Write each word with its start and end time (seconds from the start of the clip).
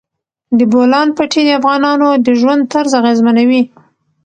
د 0.57 0.59
بولان 0.71 1.07
پټي 1.17 1.41
د 1.45 1.49
افغانانو 1.59 2.09
د 2.25 2.27
ژوند 2.39 2.61
طرز 2.73 2.91
اغېزمنوي. 3.01 3.61